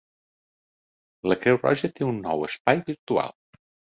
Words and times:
La 1.31 1.37
Creu 1.43 1.59
Roja 1.59 1.91
té 1.99 2.07
un 2.07 2.17
nou 2.23 2.43
espai 2.49 2.83
virtual. 2.89 3.37